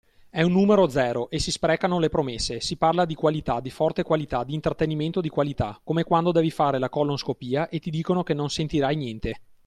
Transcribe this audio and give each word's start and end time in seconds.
È 0.31 0.41
un 0.41 0.51
numero 0.51 0.87
zero 0.89 1.29
e 1.29 1.37
si 1.37 1.51
sprecano 1.51 1.99
le 1.99 2.09
promesse, 2.09 2.59
si 2.59 2.75
parla 2.75 3.05
di 3.05 3.13
qualità, 3.13 3.59
di 3.59 3.69
forte 3.69 4.01
qualità, 4.01 4.43
di 4.43 4.55
intrattenimento 4.55 5.21
di 5.21 5.29
qualità, 5.29 5.79
come 5.83 6.03
quando 6.03 6.31
devi 6.31 6.49
fare 6.49 6.79
la 6.79 6.89
colonscopia 6.89 7.69
e 7.69 7.77
ti 7.77 7.91
dicono 7.91 8.23
che 8.23 8.33
non 8.33 8.49
sentirai 8.49 8.95
niente. 8.95 9.41